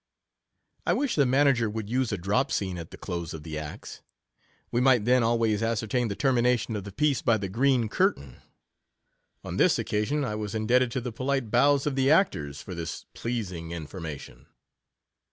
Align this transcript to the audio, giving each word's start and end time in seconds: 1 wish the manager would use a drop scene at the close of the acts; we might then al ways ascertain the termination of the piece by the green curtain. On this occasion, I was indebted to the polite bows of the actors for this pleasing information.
1 0.85 0.97
wish 0.97 1.13
the 1.15 1.27
manager 1.27 1.69
would 1.69 1.87
use 1.87 2.11
a 2.11 2.17
drop 2.17 2.51
scene 2.51 2.79
at 2.79 2.89
the 2.89 2.97
close 2.97 3.35
of 3.35 3.43
the 3.43 3.55
acts; 3.55 4.01
we 4.71 4.81
might 4.81 5.05
then 5.05 5.21
al 5.21 5.37
ways 5.37 5.61
ascertain 5.61 6.07
the 6.07 6.15
termination 6.15 6.75
of 6.75 6.85
the 6.85 6.91
piece 6.91 7.21
by 7.21 7.37
the 7.37 7.47
green 7.47 7.87
curtain. 7.87 8.37
On 9.43 9.57
this 9.57 9.77
occasion, 9.77 10.25
I 10.25 10.33
was 10.33 10.55
indebted 10.55 10.89
to 10.93 11.01
the 11.01 11.11
polite 11.11 11.51
bows 11.51 11.85
of 11.85 11.95
the 11.95 12.09
actors 12.09 12.63
for 12.63 12.73
this 12.73 13.05
pleasing 13.13 13.69
information. 13.71 14.47